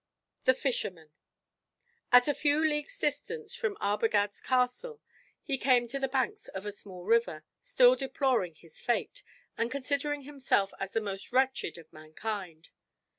[0.45, 1.11] THE FISHERMAN
[2.11, 4.99] At a few leagues' distance from Arbogad's castle
[5.43, 9.21] he came to the banks of a small river, still deploring his fate,
[9.59, 12.69] and considering himself as the most wretched of mankind.